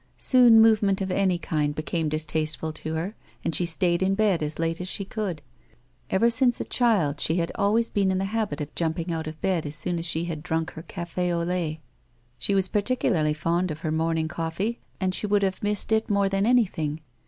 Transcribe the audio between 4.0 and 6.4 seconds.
in bed as late as she could. Ever